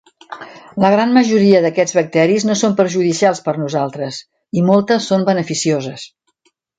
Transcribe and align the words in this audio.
La 0.83 0.89
gran 0.93 1.11
majoria 1.17 1.59
d'aquests 1.65 1.97
bacteris 1.97 2.47
no 2.49 2.55
són 2.61 2.73
perjudicials 2.81 3.41
per 3.49 3.53
a 3.57 3.61
nosaltres, 3.65 4.17
i 4.61 4.65
moltes 4.71 5.11
són 5.13 5.27
beneficioses. 5.33 6.07